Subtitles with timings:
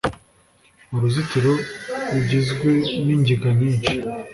[0.93, 1.53] uruzitiro
[2.11, 2.69] zugizwe
[3.05, 3.93] ningiga nyishi